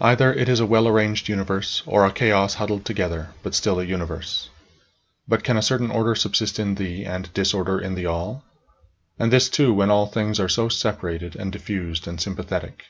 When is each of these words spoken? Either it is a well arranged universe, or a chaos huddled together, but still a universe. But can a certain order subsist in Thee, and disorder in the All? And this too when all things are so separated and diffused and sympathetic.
Either 0.00 0.34
it 0.34 0.48
is 0.48 0.58
a 0.58 0.66
well 0.66 0.88
arranged 0.88 1.28
universe, 1.28 1.80
or 1.86 2.04
a 2.04 2.10
chaos 2.10 2.54
huddled 2.54 2.84
together, 2.84 3.28
but 3.44 3.54
still 3.54 3.78
a 3.78 3.84
universe. 3.84 4.48
But 5.28 5.44
can 5.44 5.56
a 5.56 5.62
certain 5.62 5.88
order 5.92 6.16
subsist 6.16 6.58
in 6.58 6.74
Thee, 6.74 7.04
and 7.04 7.32
disorder 7.32 7.78
in 7.78 7.94
the 7.94 8.06
All? 8.06 8.42
And 9.20 9.32
this 9.32 9.48
too 9.48 9.72
when 9.72 9.92
all 9.92 10.06
things 10.06 10.40
are 10.40 10.48
so 10.48 10.68
separated 10.68 11.36
and 11.36 11.52
diffused 11.52 12.08
and 12.08 12.20
sympathetic. 12.20 12.82